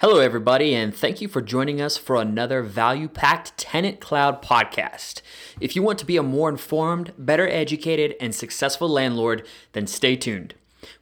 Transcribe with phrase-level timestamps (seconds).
[0.00, 5.22] Hello, everybody, and thank you for joining us for another value packed Tenant Cloud podcast.
[5.58, 10.14] If you want to be a more informed, better educated, and successful landlord, then stay
[10.14, 10.52] tuned.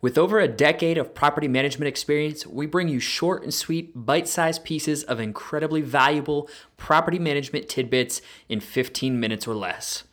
[0.01, 4.29] With over a decade of property management experience, we bring you short and sweet, bite
[4.29, 10.05] sized pieces of incredibly valuable property management tidbits in 15 minutes or less.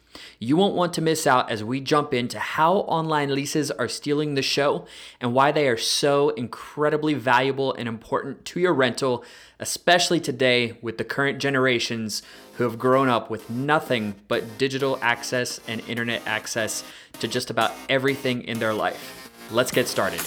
[0.43, 4.33] You won't want to miss out as we jump into how online leases are stealing
[4.33, 4.87] the show
[5.19, 9.23] and why they are so incredibly valuable and important to your rental,
[9.59, 12.23] especially today with the current generations
[12.55, 16.83] who have grown up with nothing but digital access and internet access
[17.19, 19.29] to just about everything in their life.
[19.51, 20.21] Let's get started.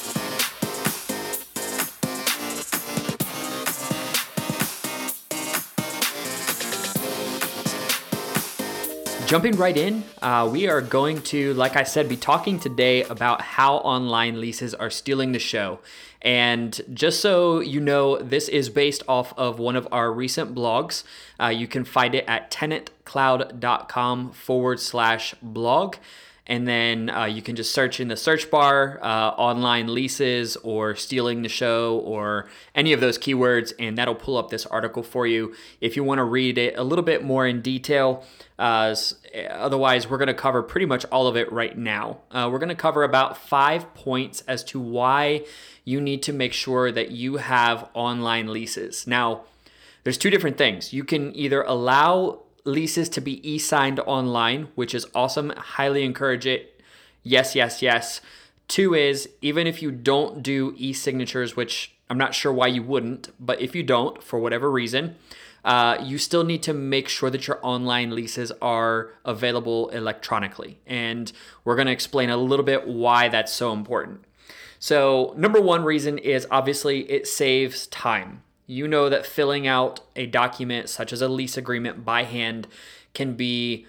[9.34, 13.40] Jumping right in, uh, we are going to, like I said, be talking today about
[13.40, 15.80] how online leases are stealing the show.
[16.22, 21.02] And just so you know, this is based off of one of our recent blogs.
[21.40, 25.96] Uh, you can find it at tenantcloud.com forward slash blog.
[26.46, 30.94] And then uh, you can just search in the search bar uh, online leases or
[30.94, 35.26] stealing the show or any of those keywords, and that'll pull up this article for
[35.26, 38.24] you if you want to read it a little bit more in detail.
[38.58, 38.94] Uh,
[39.50, 42.18] otherwise, we're going to cover pretty much all of it right now.
[42.30, 45.44] Uh, we're going to cover about five points as to why
[45.84, 49.06] you need to make sure that you have online leases.
[49.06, 49.44] Now,
[50.02, 50.92] there's two different things.
[50.92, 55.50] You can either allow leases to be e-signed online, which is awesome.
[55.56, 56.80] Highly encourage it.
[57.22, 58.20] Yes, yes, yes.
[58.68, 63.30] Two is even if you don't do e-signatures, which I'm not sure why you wouldn't,
[63.38, 65.16] but if you don't, for whatever reason,
[65.64, 70.78] uh, you still need to make sure that your online leases are available electronically.
[70.86, 71.32] And
[71.64, 74.24] we're going to explain a little bit why that's so important.
[74.78, 80.26] So, number one reason is obviously it saves time you know that filling out a
[80.26, 82.66] document such as a lease agreement by hand
[83.12, 83.86] can be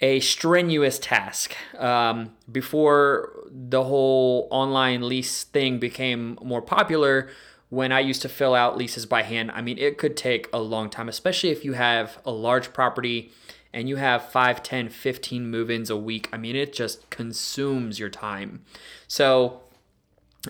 [0.00, 1.54] a strenuous task.
[1.78, 7.30] Um, before the whole online lease thing became more popular,
[7.70, 10.58] when I used to fill out leases by hand, I mean, it could take a
[10.58, 13.32] long time, especially if you have a large property
[13.72, 16.28] and you have 5, 10, 15 move ins a week.
[16.32, 18.64] I mean, it just consumes your time.
[19.08, 19.62] So,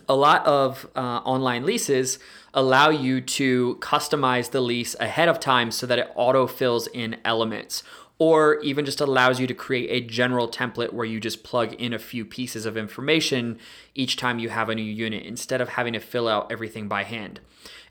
[0.08, 2.18] a lot of uh, online leases
[2.52, 7.16] allow you to customize the lease ahead of time so that it auto fills in
[7.24, 7.82] elements
[8.18, 11.92] or even just allows you to create a general template where you just plug in
[11.92, 13.58] a few pieces of information
[13.94, 17.02] each time you have a new unit instead of having to fill out everything by
[17.02, 17.40] hand.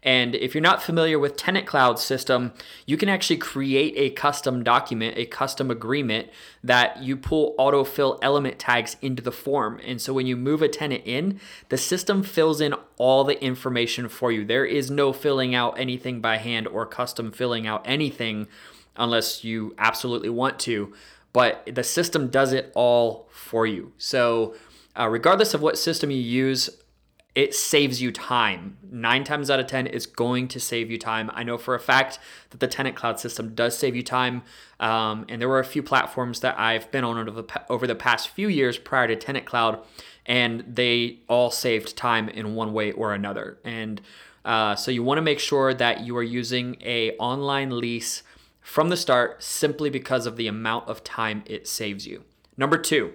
[0.04, 2.52] And if you're not familiar with Tenant Cloud system,
[2.86, 6.30] you can actually create a custom document, a custom agreement
[6.62, 9.80] that you pull autofill element tags into the form.
[9.86, 11.40] And so when you move a tenant in,
[11.70, 14.44] the system fills in all the information for you.
[14.44, 18.48] There is no filling out anything by hand or custom filling out anything
[18.96, 20.94] unless you absolutely want to.
[21.32, 23.94] But the system does it all for you.
[23.98, 24.56] So,
[24.98, 26.70] uh, regardless of what system you use,
[27.36, 28.78] it saves you time.
[28.92, 31.32] Nine times out of 10, it's going to save you time.
[31.34, 32.20] I know for a fact
[32.52, 34.44] that the Tenant Cloud system does save you time.
[34.80, 37.96] Um, and there were a few platforms that I've been on over the, over the
[37.96, 39.80] past few years prior to Tenant Cloud,
[40.28, 43.58] and they all saved time in one way or another.
[43.64, 44.00] And
[44.46, 48.22] uh, so you want to make sure that you are using a online lease
[48.64, 52.24] from the start simply because of the amount of time it saves you.
[52.58, 53.14] Number two,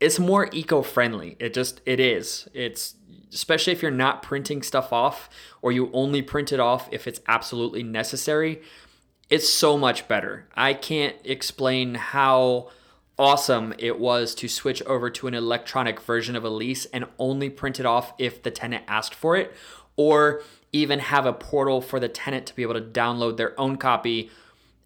[0.00, 1.36] it's more eco-friendly.
[1.38, 2.48] It just it is.
[2.52, 2.96] It's
[3.32, 5.28] especially if you're not printing stuff off
[5.62, 8.60] or you only print it off if it's absolutely necessary.
[9.30, 10.46] It's so much better.
[10.54, 12.70] I can't explain how
[13.18, 17.48] awesome it was to switch over to an electronic version of a lease and only
[17.48, 19.52] print it off if the tenant asked for it
[19.96, 20.42] or
[20.72, 24.30] even have a portal for the tenant to be able to download their own copy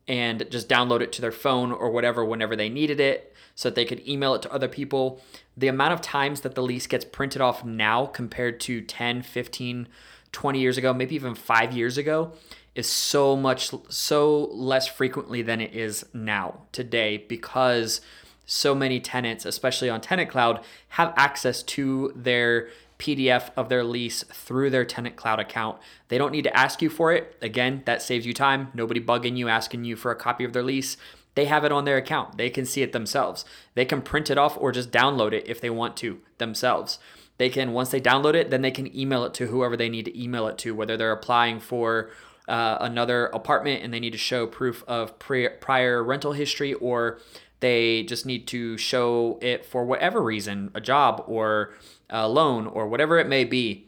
[0.08, 3.74] and just download it to their phone or whatever whenever they needed it so that
[3.74, 5.20] they could email it to other people.
[5.56, 9.88] The amount of times that the lease gets printed off now compared to 10, 15,
[10.32, 12.32] 20 years ago, maybe even five years ago,
[12.74, 18.00] is so much, so less frequently than it is now today because
[18.46, 22.68] so many tenants, especially on Tenant Cloud, have access to their
[22.98, 25.78] PDF of their lease through their Tenant Cloud account.
[26.08, 27.36] They don't need to ask you for it.
[27.40, 28.68] Again, that saves you time.
[28.74, 30.96] Nobody bugging you, asking you for a copy of their lease
[31.38, 32.36] they have it on their account.
[32.36, 33.44] They can see it themselves.
[33.74, 36.98] They can print it off or just download it if they want to themselves.
[37.36, 40.06] They can, once they download it, then they can email it to whoever they need
[40.06, 42.10] to email it to, whether they're applying for
[42.48, 47.20] uh, another apartment and they need to show proof of pre- prior rental history or
[47.60, 51.72] they just need to show it for whatever reason a job or
[52.10, 53.86] a loan or whatever it may be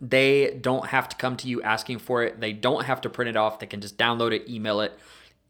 [0.00, 2.40] They don't have to come to you asking for it.
[2.40, 3.58] They don't have to print it off.
[3.58, 4.98] They can just download it, email it.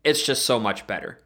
[0.05, 1.19] It's just so much better.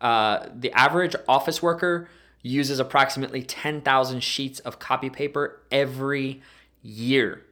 [0.00, 2.08] Uh, the average office worker
[2.42, 6.42] uses approximately 10,000 sheets of copy paper every
[6.82, 7.44] year.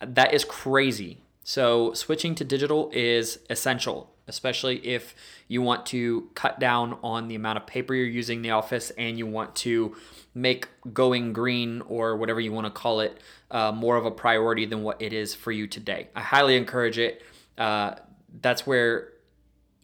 [0.00, 1.22] That is crazy.
[1.42, 5.14] So, switching to digital is essential, especially if
[5.48, 8.90] you want to cut down on the amount of paper you're using in the office
[8.96, 9.94] and you want to
[10.34, 14.64] make going green or whatever you want to call it uh, more of a priority
[14.64, 16.08] than what it is for you today.
[16.14, 17.22] I highly encourage it.
[17.58, 17.96] Uh,
[18.40, 19.08] that's where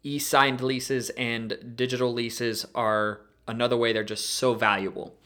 [0.04, 5.16] e signed leases and digital leases are another way they're just so valuable.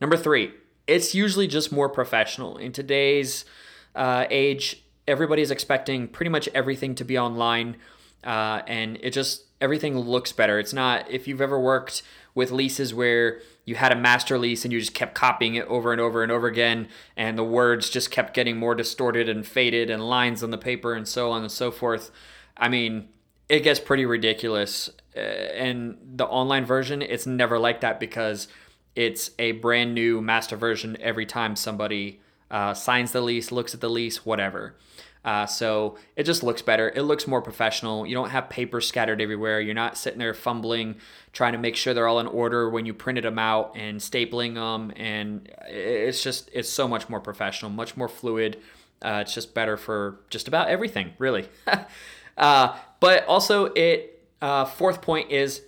[0.00, 0.52] Number three,
[0.86, 2.56] it's usually just more professional.
[2.56, 3.44] In today's
[3.94, 7.76] uh, age, everybody's expecting pretty much everything to be online,
[8.24, 10.58] uh, and it just everything looks better.
[10.58, 12.02] It's not if you've ever worked
[12.34, 15.92] with leases where you had a master lease and you just kept copying it over
[15.92, 19.90] and over and over again, and the words just kept getting more distorted and faded,
[19.90, 22.10] and lines on the paper and so on and so forth.
[22.56, 23.08] I mean,
[23.48, 24.90] it gets pretty ridiculous.
[25.16, 28.48] Uh, and the online version, it's never like that because
[28.96, 32.20] it's a brand new master version every time somebody
[32.50, 34.74] uh, signs the lease, looks at the lease, whatever.
[35.24, 36.88] Uh, so it just looks better.
[36.88, 38.06] It looks more professional.
[38.06, 39.60] You don't have paper scattered everywhere.
[39.60, 40.96] You're not sitting there fumbling,
[41.32, 44.54] trying to make sure they're all in order when you printed them out and stapling
[44.54, 44.92] them.
[44.96, 48.58] And it's just, it's so much more professional, much more fluid.
[49.00, 51.48] Uh, it's just better for just about everything, really.
[52.36, 55.62] uh, but also, it uh, fourth point is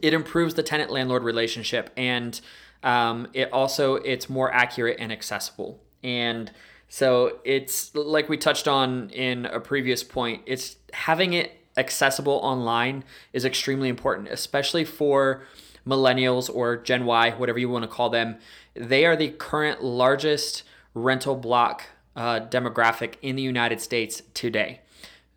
[0.00, 2.40] it improves the tenant landlord relationship, and
[2.82, 5.80] um, it also it's more accurate and accessible.
[6.02, 6.50] And
[6.90, 10.42] so it's like we touched on in a previous point.
[10.44, 15.44] It's having it accessible online is extremely important, especially for
[15.86, 18.38] millennials or Gen Y, whatever you want to call them.
[18.74, 21.84] They are the current largest rental block
[22.16, 24.80] uh, demographic in the United States today,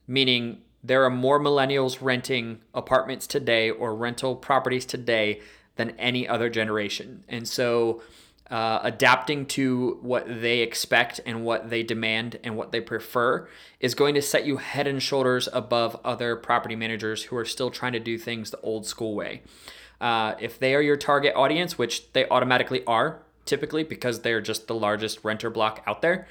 [0.07, 5.39] meaning there are more millennials renting apartments today or rental properties today
[5.75, 7.23] than any other generation.
[7.29, 8.01] And so
[8.49, 13.47] uh, adapting to what they expect and what they demand and what they prefer
[13.79, 17.71] is going to set you head and shoulders above other property managers who are still
[17.71, 19.41] trying to do things the old school way.
[20.01, 24.67] Uh, if they are your target audience, which they automatically are typically because they're just
[24.67, 26.27] the largest renter block out there,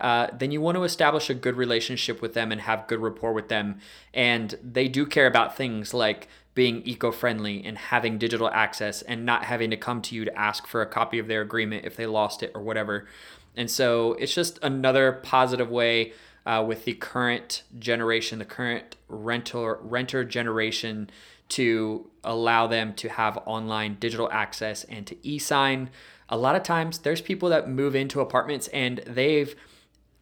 [0.00, 3.32] uh, then you want to establish a good relationship with them and have good rapport
[3.32, 3.78] with them.
[4.12, 9.26] And they do care about things like being eco friendly and having digital access and
[9.26, 11.96] not having to come to you to ask for a copy of their agreement if
[11.96, 13.06] they lost it or whatever.
[13.54, 16.14] And so it's just another positive way
[16.46, 21.10] uh, with the current generation, the current rental renter generation,
[21.50, 25.90] to allow them to have online digital access and to e-sign.
[26.30, 29.54] A lot of times, there's people that move into apartments and they've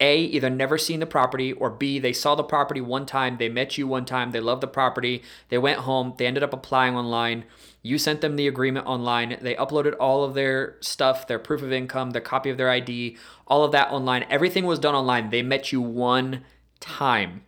[0.00, 3.48] a, either never seen the property, or B, they saw the property one time, they
[3.48, 6.96] met you one time, they loved the property, they went home, they ended up applying
[6.96, 7.44] online.
[7.82, 9.36] You sent them the agreement online.
[9.42, 13.18] They uploaded all of their stuff, their proof of income, their copy of their ID,
[13.46, 14.24] all of that online.
[14.30, 15.28] Everything was done online.
[15.28, 16.44] They met you one
[16.80, 17.42] time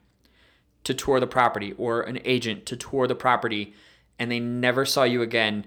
[0.84, 3.74] to tour the property or an agent to tour the property,
[4.18, 5.66] and they never saw you again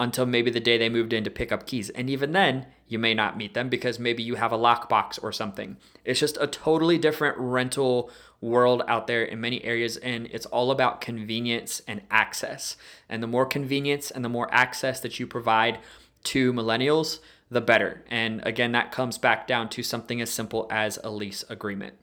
[0.00, 1.90] until maybe the day they moved in to pick up keys.
[1.90, 5.32] And even then, you may not meet them because maybe you have a lockbox or
[5.32, 5.76] something.
[6.04, 8.10] It's just a totally different rental
[8.40, 12.76] world out there in many areas, and it's all about convenience and access.
[13.08, 15.78] And the more convenience and the more access that you provide
[16.24, 18.04] to millennials, the better.
[18.08, 21.94] And again, that comes back down to something as simple as a lease agreement.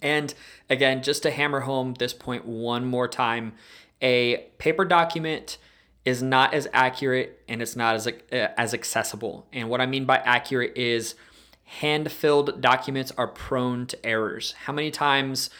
[0.00, 0.34] And
[0.70, 3.54] again, just to hammer home this point one more time,
[4.00, 5.58] a paper document
[6.06, 9.46] is not as accurate and it's not as uh, as accessible.
[9.52, 11.16] And what I mean by accurate is
[11.64, 14.52] hand-filled documents are prone to errors.
[14.52, 15.50] How many times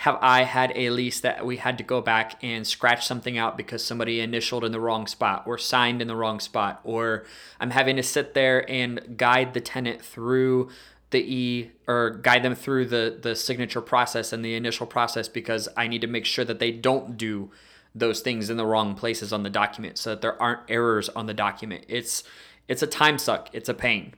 [0.00, 3.56] have I had a lease that we had to go back and scratch something out
[3.56, 7.24] because somebody initialed in the wrong spot or signed in the wrong spot or
[7.58, 10.68] I'm having to sit there and guide the tenant through
[11.10, 15.68] the e or guide them through the the signature process and the initial process because
[15.76, 17.50] I need to make sure that they don't do
[17.96, 21.26] those things in the wrong places on the document so that there aren't errors on
[21.26, 21.84] the document.
[21.88, 22.22] It's
[22.68, 23.48] it's a time suck.
[23.52, 24.14] It's a pain.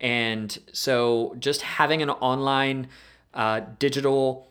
[0.00, 2.88] And so just having an online
[3.34, 4.48] uh, digital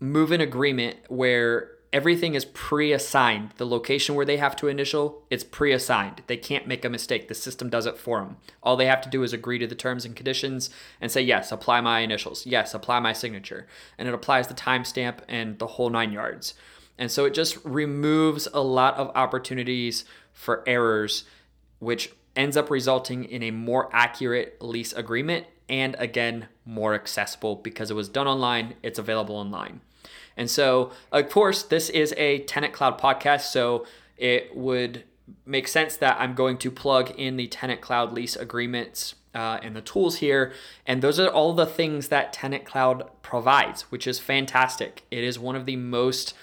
[0.00, 5.44] move in agreement where everything is pre-assigned the location where they have to initial it's
[5.44, 9.00] pre-assigned they can't make a mistake the system does it for them all they have
[9.00, 10.68] to do is agree to the terms and conditions
[11.00, 15.20] and say yes apply my initials yes apply my signature and it applies the timestamp
[15.28, 16.52] and the whole nine yards
[16.98, 21.24] and so it just removes a lot of opportunities for errors,
[21.78, 27.90] which ends up resulting in a more accurate lease agreement and again, more accessible because
[27.90, 29.80] it was done online, it's available online.
[30.36, 33.86] And so, of course, this is a Tenant Cloud podcast, so
[34.16, 35.04] it would
[35.44, 39.74] make sense that I'm going to plug in the Tenant Cloud lease agreements uh, and
[39.74, 40.52] the tools here.
[40.86, 45.04] And those are all the things that Tenant Cloud provides, which is fantastic.
[45.10, 46.34] It is one of the most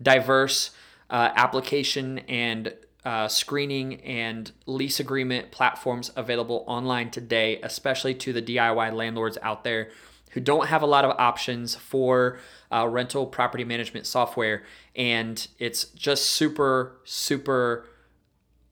[0.00, 0.70] diverse
[1.10, 2.74] uh, application and
[3.04, 9.64] uh, screening and lease agreement platforms available online today, especially to the DIY landlords out
[9.64, 9.88] there
[10.32, 12.38] who don't have a lot of options for
[12.70, 14.62] uh, rental property management software.
[14.94, 17.86] And it's just super, super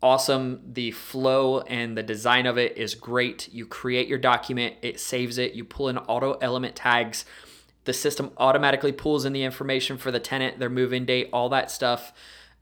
[0.02, 0.60] awesome.
[0.72, 3.48] The flow and the design of it is great.
[3.52, 7.24] You create your document, it saves it, you pull in auto element tags.
[7.86, 11.48] The system automatically pulls in the information for the tenant, their move in date, all
[11.48, 12.12] that stuff.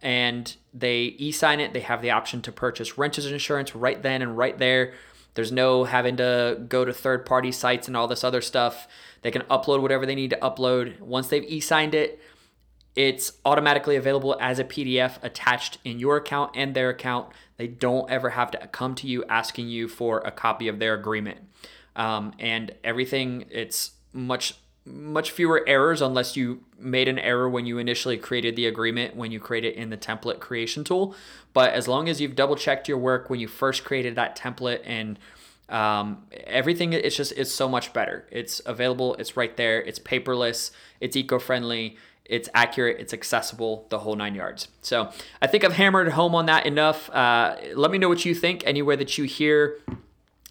[0.01, 1.73] And they e sign it.
[1.73, 4.93] They have the option to purchase renter's insurance right then and right there.
[5.33, 8.87] There's no having to go to third party sites and all this other stuff.
[9.23, 11.01] They can upload whatever they need to upload.
[11.01, 12.21] Once they've e signed it,
[12.95, 17.31] it's automatically available as a PDF attached in your account and their account.
[17.57, 20.95] They don't ever have to come to you asking you for a copy of their
[20.95, 21.41] agreement.
[21.97, 24.55] Um, and everything, it's much
[24.87, 29.33] much fewer errors unless you made an error when you initially created the agreement when
[29.33, 31.15] you create it in the template creation tool
[31.55, 34.81] but as long as you've double checked your work when you first created that template
[34.85, 35.19] and
[35.71, 40.71] um, everything it's just it's so much better it's available it's right there it's paperless
[41.01, 44.69] it's eco-friendly it's accurate, it's accessible, the whole nine yards.
[44.81, 45.11] So
[45.43, 47.11] I think I've hammered home on that enough.
[47.11, 49.77] Uh, let me know what you think anywhere that you hear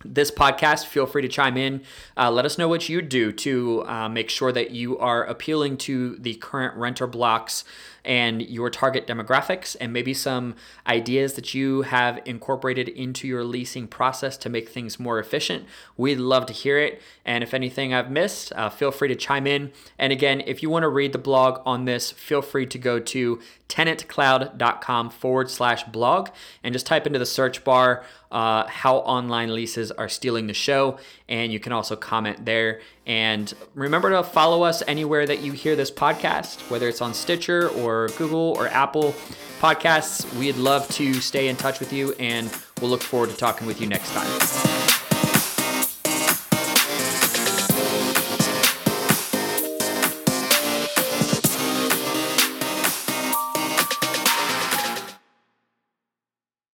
[0.05, 1.81] this podcast, feel free to chime in.
[2.17, 5.77] Uh, let us know what you do to uh, make sure that you are appealing
[5.77, 7.63] to the current renter blocks
[8.05, 10.55] and your target demographics, and maybe some
[10.87, 15.65] ideas that you have incorporated into your leasing process to make things more efficient.
[15.95, 17.01] We'd love to hear it.
[17.25, 19.71] And if anything I've missed, uh, feel free to chime in.
[19.97, 22.99] And again, if you want to read the blog on this, feel free to go
[22.99, 26.29] to tenantcloud.com forward slash blog
[26.63, 30.97] and just type into the search bar uh, how online leases are stealing the show.
[31.33, 32.81] And you can also comment there.
[33.07, 37.69] And remember to follow us anywhere that you hear this podcast, whether it's on Stitcher
[37.69, 39.15] or Google or Apple
[39.59, 40.31] podcasts.
[40.37, 43.81] We'd love to stay in touch with you, and we'll look forward to talking with
[43.81, 44.92] you next time.